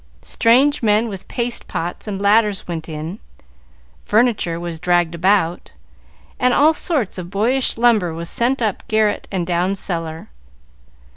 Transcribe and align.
Strange 0.23 0.81
men 0.81 1.07
with 1.07 1.27
paste 1.27 1.67
pots 1.67 2.07
and 2.07 2.19
ladders 2.19 2.67
went 2.67 2.89
in, 2.89 3.19
furniture 4.03 4.59
was 4.59 4.79
dragged 4.79 5.13
about, 5.13 5.73
and 6.39 6.55
all 6.55 6.73
sorts 6.73 7.19
of 7.19 7.29
boyish 7.29 7.77
lumber 7.77 8.11
was 8.11 8.27
sent 8.27 8.63
up 8.63 8.81
garret 8.87 9.27
and 9.31 9.45
down 9.45 9.75
cellar. 9.75 10.29